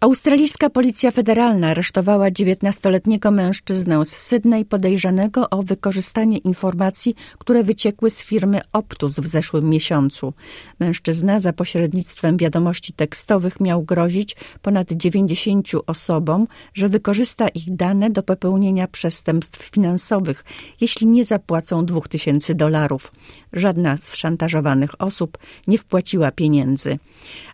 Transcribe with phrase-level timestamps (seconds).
[0.00, 8.24] Australijska Policja Federalna aresztowała 19-letniego mężczyznę z Sydney podejrzanego o wykorzystanie informacji, które wyciekły z
[8.24, 10.32] firmy Optus w zeszłym miesiącu.
[10.80, 18.22] Mężczyzna za pośrednictwem wiadomości tekstowych miał grozić ponad 90 osobom, że wykorzysta ich dane do
[18.22, 20.44] popełnienia przestępstw finansowych,
[20.80, 23.12] jeśli nie zapłacą 2000 dolarów.
[23.52, 26.98] Żadna z szantażowanych osób nie wpłaciła pieniędzy.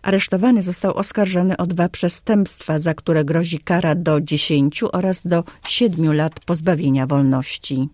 [0.01, 2.34] Aresztowany został oskarżony o dwa przestępstwa,
[2.77, 7.89] za które grozi kara do 10 oraz do 7 lat pozbawienia wolności.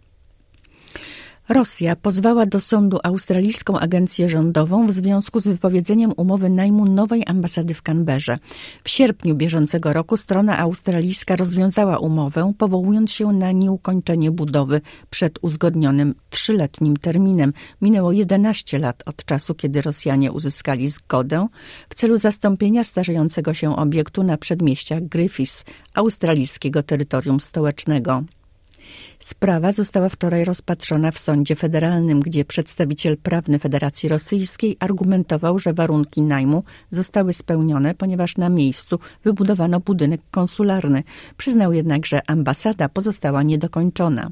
[1.53, 7.73] Rosja pozwała do sądu australijską agencję rządową w związku z wypowiedzeniem umowy najmu nowej ambasady
[7.73, 8.37] w Canberrze.
[8.83, 16.15] W sierpniu bieżącego roku strona australijska rozwiązała umowę, powołując się na nieukończenie budowy przed uzgodnionym
[16.29, 17.53] trzyletnim terminem.
[17.81, 21.47] Minęło 11 lat od czasu, kiedy Rosjanie uzyskali zgodę
[21.89, 25.63] w celu zastąpienia starzejącego się obiektu na przedmieściach Griffiths,
[25.93, 28.23] australijskiego terytorium stołecznego.
[29.19, 36.21] Sprawa została wczoraj rozpatrzona w sądzie federalnym, gdzie przedstawiciel prawny Federacji Rosyjskiej argumentował, że warunki
[36.21, 41.03] najmu zostały spełnione, ponieważ na miejscu wybudowano budynek konsularny.
[41.37, 44.29] Przyznał jednak, że ambasada pozostała niedokończona.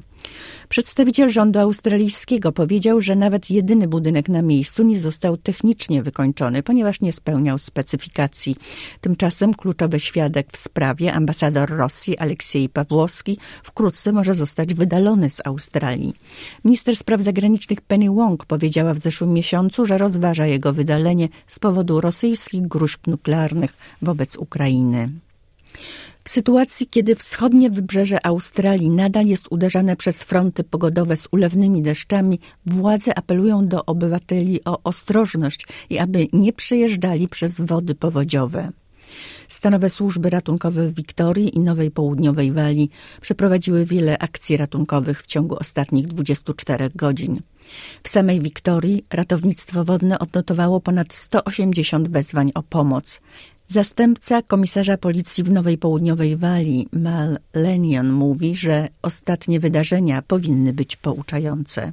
[0.68, 7.00] Przedstawiciel rządu australijskiego powiedział, że nawet jedyny budynek na miejscu nie został technicznie wykończony, ponieważ
[7.00, 8.56] nie spełniał specyfikacji.
[9.00, 16.14] Tymczasem kluczowy świadek w sprawie, ambasador Rosji Aleksiej Pawłowski, wkrótce może zostać wydalony z Australii.
[16.64, 22.00] Minister spraw zagranicznych Penny Wong powiedziała w zeszłym miesiącu, że rozważa jego wydalenie z powodu
[22.00, 25.10] rosyjskich gruźb nuklearnych wobec Ukrainy.
[26.24, 32.40] W sytuacji, kiedy wschodnie wybrzeże Australii nadal jest uderzane przez fronty pogodowe z ulewnymi deszczami,
[32.66, 38.72] władze apelują do obywateli o ostrożność i aby nie przejeżdżali przez wody powodziowe.
[39.48, 45.56] Stanowe służby ratunkowe w Wiktorii i Nowej Południowej Walii przeprowadziły wiele akcji ratunkowych w ciągu
[45.56, 47.40] ostatnich 24 godzin.
[48.02, 53.20] W samej Wiktorii ratownictwo wodne odnotowało ponad 180 wezwań o pomoc.
[53.70, 60.96] Zastępca komisarza policji w Nowej Południowej Walii, Mal Lenion, mówi, że ostatnie wydarzenia powinny być
[60.96, 61.92] pouczające.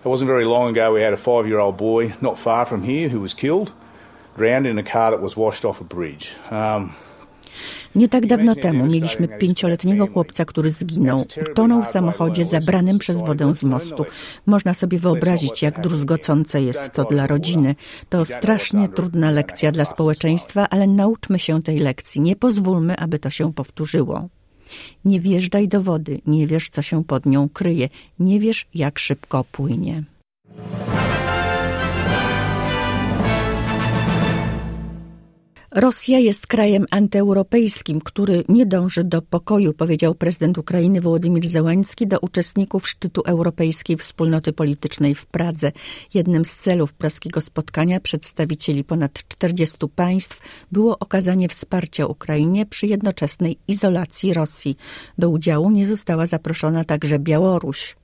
[0.00, 3.20] It wasn't very long ago we had a five-year-old boy not far from here who
[3.20, 3.72] was killed,
[4.36, 6.26] drowned in a car that was washed off a bridge.
[6.50, 6.92] Um,
[7.94, 11.24] nie tak dawno temu mieliśmy pięcioletniego chłopca, który zginął.
[11.50, 14.04] Utonął w samochodzie zabranym przez wodę z mostu.
[14.46, 17.74] Można sobie wyobrazić, jak druzgocące jest to dla rodziny.
[18.08, 22.20] To strasznie trudna lekcja dla społeczeństwa, ale nauczmy się tej lekcji.
[22.20, 24.28] Nie pozwólmy, aby to się powtórzyło.
[25.04, 27.88] Nie wjeżdżaj do wody, nie wiesz, co się pod nią kryje,
[28.18, 30.04] nie wiesz, jak szybko płynie.
[35.70, 42.18] Rosja jest krajem antyeuropejskim, który nie dąży do pokoju, powiedział prezydent Ukrainy Wołodymyr Zełański do
[42.18, 45.72] uczestników szczytu Europejskiej Wspólnoty Politycznej w Pradze.
[46.14, 50.40] Jednym z celów praskiego spotkania przedstawicieli ponad 40 państw
[50.72, 54.76] było okazanie wsparcia Ukrainie przy jednoczesnej izolacji Rosji.
[55.18, 57.96] Do udziału nie została zaproszona także Białoruś.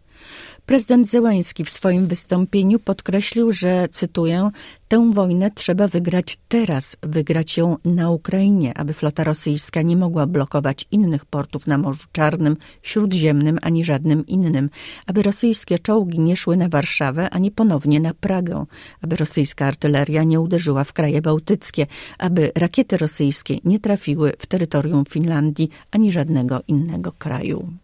[0.67, 4.51] Prezydent Zełański w swoim wystąpieniu podkreślił, że, cytuję,
[4.89, 10.87] tę wojnę trzeba wygrać teraz, wygrać ją na Ukrainie, aby flota rosyjska nie mogła blokować
[10.91, 14.71] innych portów na Morzu Czarnym, Śródziemnym ani żadnym innym,
[15.07, 18.65] aby rosyjskie czołgi nie szły na Warszawę ani ponownie na Pragę,
[19.03, 21.87] aby rosyjska artyleria nie uderzyła w kraje bałtyckie,
[22.19, 27.84] aby rakiety rosyjskie nie trafiły w terytorium Finlandii ani żadnego innego kraju.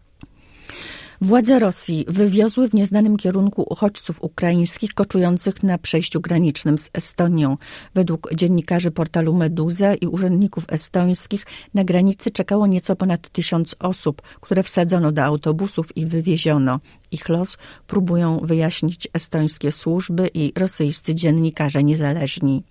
[1.23, 7.57] Władze Rosji wywiozły w nieznanym kierunku uchodźców ukraińskich koczujących na przejściu granicznym z Estonią.
[7.95, 14.63] Według dziennikarzy portalu Meduza i urzędników estońskich na granicy czekało nieco ponad tysiąc osób, które
[14.63, 16.79] wsadzono do autobusów i wywieziono.
[17.11, 17.57] Ich los
[17.87, 22.63] próbują wyjaśnić estońskie służby i rosyjscy dziennikarze niezależni.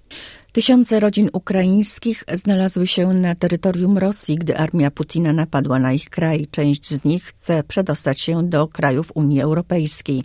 [0.52, 6.46] Tysiące rodzin ukraińskich znalazły się na terytorium Rosji, gdy armia Putina napadła na ich kraj.
[6.50, 10.24] Część z nich chce przedostać się do krajów Unii Europejskiej.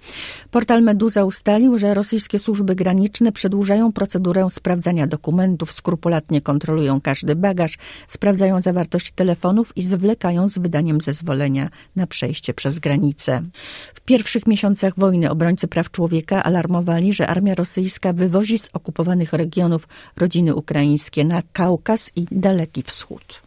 [0.52, 7.78] Portal Meduza ustalił, że rosyjskie służby graniczne przedłużają procedurę sprawdzania dokumentów, skrupulatnie kontrolują każdy bagaż,
[8.08, 13.44] sprawdzają zawartość telefonów i zwlekają z wydaniem zezwolenia na przejście przez granicę.
[13.94, 19.88] W pierwszych miesiącach wojny obrońcy praw człowieka alarmowali, że armia rosyjska wywozi z okupowanych regionów
[20.18, 23.46] rodziny ukraińskie na Kaukaz i Daleki Wschód.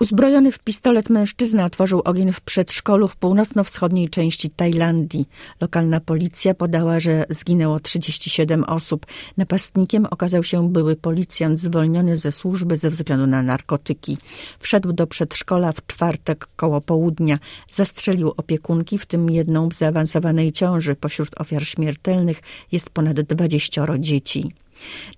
[0.00, 5.28] Uzbrojony w pistolet mężczyzna otworzył ogień w przedszkolu w północno-wschodniej części Tajlandii.
[5.60, 9.06] Lokalna policja podała, że zginęło 37 osób.
[9.36, 14.18] Napastnikiem okazał się były policjant zwolniony ze służby ze względu na narkotyki.
[14.60, 17.38] Wszedł do przedszkola w czwartek koło południa.
[17.72, 20.94] Zastrzelił opiekunki, w tym jedną w zaawansowanej ciąży.
[20.94, 22.42] Pośród ofiar śmiertelnych
[22.72, 24.52] jest ponad 20 dzieci.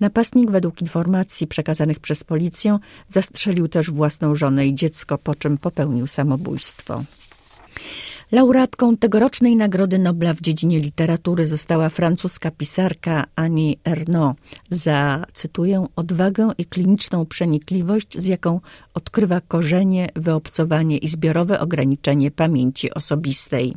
[0.01, 2.79] Napastnik, według informacji przekazanych przez policję,
[3.09, 7.05] zastrzelił też własną żonę i dziecko, po czym popełnił samobójstwo.
[8.33, 14.41] Laureatką tegorocznej Nagrody Nobla w dziedzinie literatury została francuska pisarka Annie Ernaux
[14.71, 18.61] za, cytuję, odwagę i kliniczną przenikliwość, z jaką
[18.95, 23.75] odkrywa korzenie, wyobcowanie i zbiorowe ograniczenie pamięci osobistej.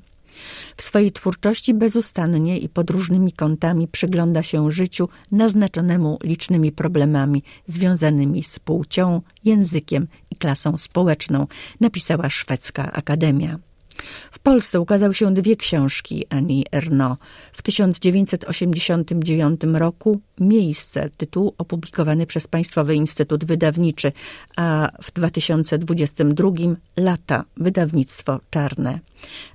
[0.77, 8.43] W swojej twórczości bezustannie i pod różnymi kątami przygląda się życiu naznaczonemu licznymi problemami związanymi
[8.43, 11.47] z płcią, językiem i klasą społeczną,
[11.79, 13.72] napisała szwedzka akademia.
[14.31, 17.21] W Polsce ukazały się dwie książki Annie Ernaux.
[17.53, 24.11] W 1989 roku Miejsce, tytuł opublikowany przez Państwowy Instytut Wydawniczy,
[24.55, 26.49] a w 2022
[26.97, 28.99] Lata, wydawnictwo czarne.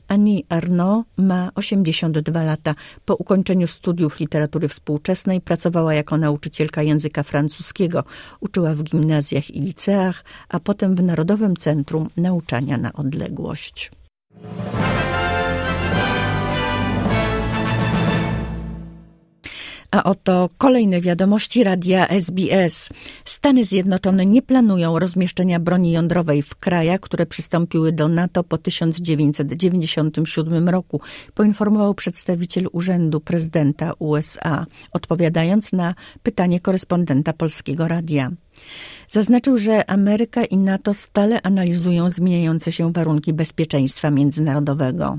[0.08, 2.74] Annie Ernaux ma 82 lata.
[3.04, 8.04] Po ukończeniu studiów literatury współczesnej pracowała jako nauczycielka języka francuskiego.
[8.40, 13.90] Uczyła w gimnazjach i liceach, a potem w Narodowym Centrum Nauczania na Odległość.
[19.90, 22.88] A oto kolejne wiadomości radia SBS.
[23.24, 30.68] Stany Zjednoczone nie planują rozmieszczenia broni jądrowej w krajach, które przystąpiły do NATO po 1997
[30.68, 31.00] roku,
[31.34, 38.30] poinformował przedstawiciel Urzędu Prezydenta USA, odpowiadając na pytanie korespondenta Polskiego Radia.
[39.10, 45.18] Zaznaczył, że Ameryka i NATO stale analizują zmieniające się warunki bezpieczeństwa międzynarodowego.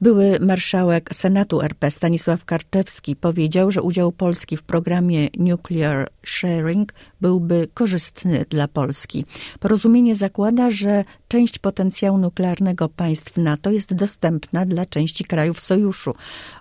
[0.00, 7.68] Były marszałek Senatu RP Stanisław Karczewski powiedział, że udział Polski w programie Nuclear Sharing byłby
[7.74, 9.24] korzystny dla Polski.
[9.60, 16.14] Porozumienie zakłada, że część potencjału nuklearnego państw NATO jest dostępna dla części krajów sojuszu.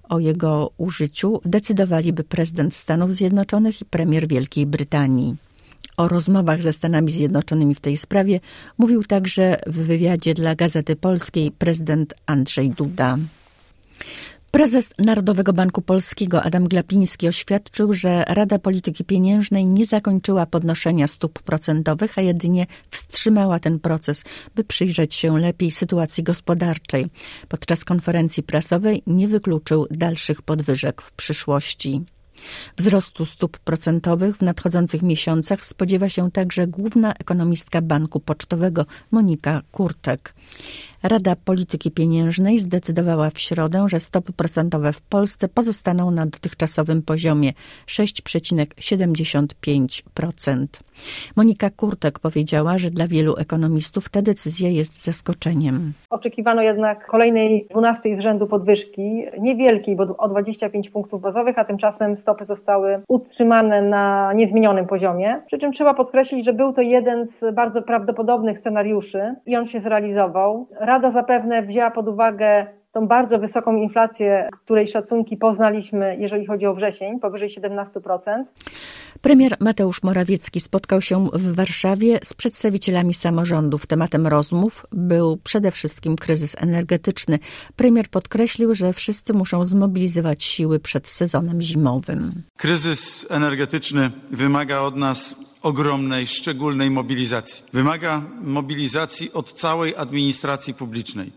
[0.10, 5.49] O jego użyciu decydowaliby prezydent Stanów Zjednoczonych i premier Wielkiej Brytanii.
[6.00, 8.40] O rozmowach ze Stanami Zjednoczonymi w tej sprawie
[8.78, 13.18] mówił także w wywiadzie dla Gazety Polskiej prezydent Andrzej Duda.
[14.52, 21.40] Prezes Narodowego Banku Polskiego Adam Glapiński oświadczył, że Rada Polityki Pieniężnej nie zakończyła podnoszenia stóp
[21.40, 24.24] procentowych, a jedynie wstrzymała ten proces,
[24.56, 27.08] by przyjrzeć się lepiej sytuacji gospodarczej.
[27.48, 32.02] Podczas konferencji prasowej nie wykluczył dalszych podwyżek w przyszłości.
[32.78, 40.34] Wzrostu stóp procentowych w nadchodzących miesiącach spodziewa się także główna ekonomistka Banku Pocztowego Monika Kurtek.
[41.04, 47.54] Rada Polityki Pieniężnej zdecydowała w środę, że stopy procentowe w Polsce pozostaną na dotychczasowym poziomie
[47.88, 50.66] 6,75%.
[51.36, 55.94] Monika Kurtek powiedziała, że dla wielu ekonomistów ta decyzja jest zaskoczeniem.
[56.10, 62.18] Oczekiwano jednak kolejnej 12 z rzędu podwyżki, niewielkiej, bo o 25 punktów bazowych, a tymczasem
[62.18, 65.42] stopy zostały utrzymane na niezmienionym poziomie.
[65.48, 69.80] Przy czym trzeba podkreślić, że był to jeden z bardzo prawdopodobnych scenariuszy i on się
[69.80, 70.68] zrealizował.
[70.90, 76.74] Rada zapewne wzięła pod uwagę tą bardzo wysoką inflację, której szacunki poznaliśmy, jeżeli chodzi o
[76.74, 78.44] wrzesień, powyżej 17%.
[79.22, 83.88] Premier Mateusz Morawiecki spotkał się w Warszawie z przedstawicielami samorządów.
[83.88, 87.40] Tematem rozmów był przede wszystkim kryzys energetyczny.
[87.76, 92.44] Premier podkreślił, że wszyscy muszą zmobilizować siły przed sezonem zimowym.
[92.58, 97.64] Kryzys energetyczny wymaga od nas ogromnej, szczególnej mobilizacji.
[97.74, 101.32] Wymaga mobilizacji od całej administracji publicznej,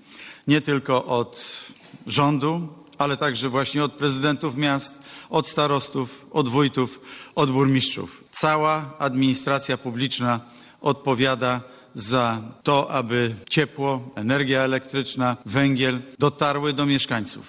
[0.47, 1.65] nie tylko od
[2.07, 7.01] rządu, ale także właśnie od prezydentów miast, od starostów, od wójtów,
[7.35, 8.25] od burmistrzów.
[8.31, 10.41] Cała administracja publiczna
[10.81, 11.61] odpowiada
[11.95, 17.49] za to, aby ciepło, energia elektryczna, węgiel dotarły do mieszkańców.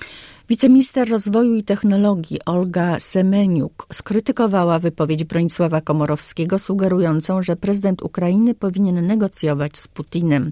[0.49, 9.07] Wiceminister Rozwoju i Technologii Olga Semeniuk skrytykowała wypowiedź Bronisława Komorowskiego, sugerującą, że prezydent Ukrainy powinien
[9.07, 10.51] negocjować z Putinem.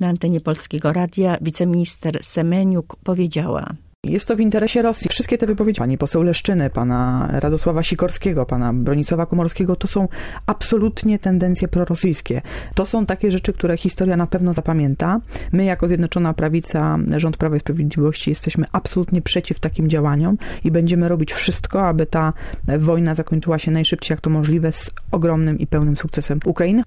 [0.00, 3.66] Na antenie Polskiego Radia wiceminister Semeniuk powiedziała–
[4.04, 5.08] jest to w interesie Rosji.
[5.08, 10.08] Wszystkie te wypowiedzi pani poseł Leszczyny, pana Radosława Sikorskiego, pana Bronisława Komorowskiego to są
[10.46, 12.42] absolutnie tendencje prorosyjskie.
[12.74, 15.20] To są takie rzeczy, które historia na pewno zapamięta.
[15.52, 21.08] My jako Zjednoczona Prawica, rząd Prawa i Sprawiedliwości jesteśmy absolutnie przeciw takim działaniom i będziemy
[21.08, 22.32] robić wszystko, aby ta
[22.78, 26.82] wojna zakończyła się najszybciej jak to możliwe z ogromnym i pełnym sukcesem Ukrainy.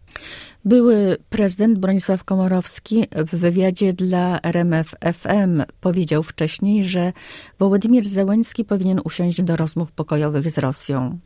[0.66, 7.03] Były prezydent Bronisław Komorowski w wywiadzie dla RMF FM powiedział wcześniej, że
[7.60, 11.20] Wołodymir Zełenski powinien usiąść do rozmów pokojowych z Rosją.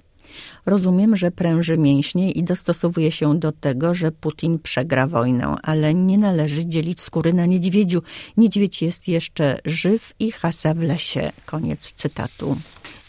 [0.66, 6.18] Rozumiem, że pręży mięśnie i dostosowuje się do tego, że Putin przegra wojnę, ale nie
[6.18, 8.02] należy dzielić skóry na niedźwiedziu.
[8.38, 11.32] Niedźwiedź jest jeszcze żyw i hasa w lesie.
[11.46, 12.58] Koniec cytatu.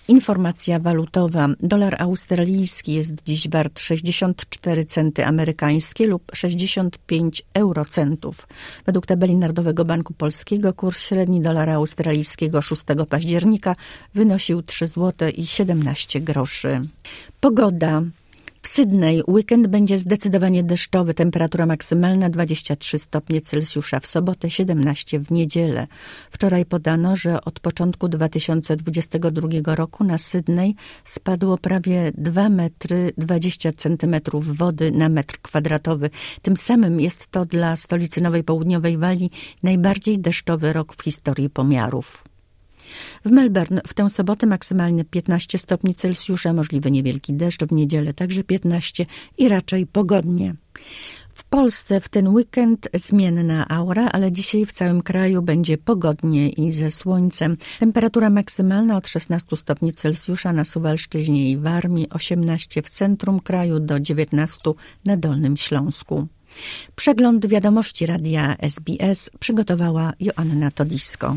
[0.09, 1.49] Informacja walutowa.
[1.61, 8.47] Dolar australijski jest dziś wart 64 centy amerykańskie lub 65 eurocentów.
[8.87, 13.77] Według tabeli Narodowego Banku Polskiego kurs średni dolara australijskiego 6 października
[14.15, 16.81] wynosił 3 zł i 17 groszy.
[17.41, 18.03] Pogoda.
[18.63, 21.15] W Sydney weekend będzie zdecydowanie deszczowy.
[21.15, 25.87] Temperatura maksymalna 23 stopnie Celsjusza, w sobotę 17 w niedzielę.
[26.31, 30.75] Wczoraj podano, że od początku 2022 roku na Sydney
[31.05, 36.11] spadło prawie 2 metry 20 centymetrów wody na metr kwadratowy.
[36.43, 39.31] Tym samym jest to dla stolicy Nowej Południowej Walii
[39.63, 42.28] najbardziej deszczowy rok w historii pomiarów.
[43.25, 48.45] W Melbourne w tę sobotę maksymalnie 15 stopni Celsjusza, możliwy niewielki deszcz, w niedzielę także
[48.45, 49.07] 15
[49.39, 50.55] i raczej pogodnie.
[51.39, 56.73] W Polsce w ten weekend zmienna aura, ale dzisiaj w całym kraju będzie pogodnie i
[56.73, 57.57] ze słońcem.
[57.79, 64.01] Temperatura maksymalna od 16 stopni Celsjusza na Suwalszczyźnie i Warmii, 18 w centrum kraju do
[64.01, 64.59] 19
[65.05, 66.27] na Dolnym Śląsku.
[66.97, 71.37] Przegląd wiadomości radia SBS przygotowała Joanna Todisko.